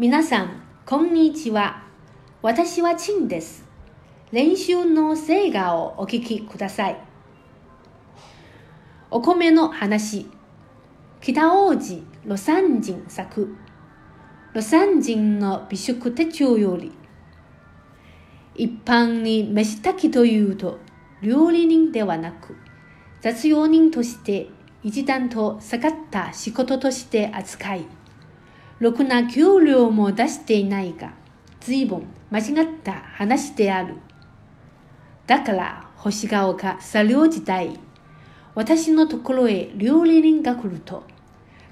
[0.00, 1.82] 皆さん、こんにちは。
[2.40, 3.66] 私はチンです。
[4.32, 6.96] 練習の成果をお聞きください。
[9.10, 10.26] お米の話。
[11.20, 13.54] 北王子魯山人作。
[14.54, 16.92] 魯山人の美食手帳より。
[18.54, 20.78] 一般に飯炊きというと、
[21.20, 22.56] 料理人ではなく、
[23.20, 24.48] 雑用人として
[24.82, 27.84] 一段と下がった仕事として扱い、
[28.80, 31.12] ろくな給料も出していないが、
[31.60, 33.94] 随分間違った話である。
[35.26, 37.78] だから、星が丘作業時代、
[38.54, 41.04] 私のところへ料理人が来ると、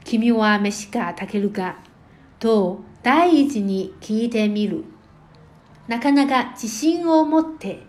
[0.05, 1.79] 君は飯が炊けるか
[2.39, 4.85] と第一に聞いてみる。
[5.87, 7.83] なかなか自信を持って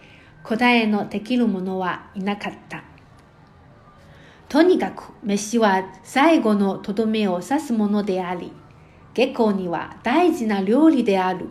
[0.44, 2.84] 答えのできる者はいなかった。
[4.48, 8.54] とにかく飯は最後のとどめを刺すものであり、
[9.14, 11.50] 下校には大事な料理である。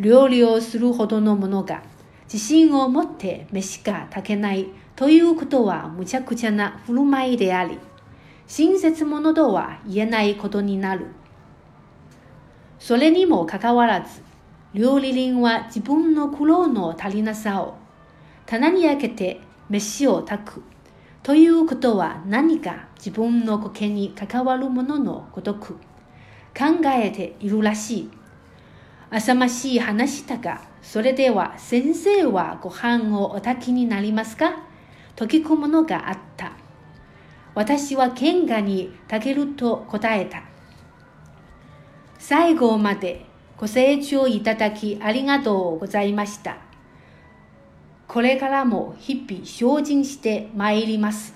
[0.00, 1.82] 料理をするほどのものが
[2.24, 7.78] 自信を持って飯が炊けないということはむちゃくちゃな振る舞いであり、
[8.46, 11.06] 親切者とは言えないことになる。
[12.78, 14.22] それにもかかわらず、
[14.74, 17.76] 料理人は自分の苦労の足りなさを
[18.44, 20.62] 棚に開けて飯を炊く
[21.22, 25.78] ということは何か自分の苔に関わるもののごとく
[26.56, 28.10] 考えているらしい。
[29.10, 34.64] 浅ましい話だが、それでは先生はご飯をお炊きになりますか？
[35.16, 36.52] と聞くものがあった。
[37.54, 40.42] 私は喧嘩に炊けると答えた。
[42.18, 46.56] 最後までご清聴いただきありがとうございました。
[48.08, 51.34] これからも日々精進してまいります。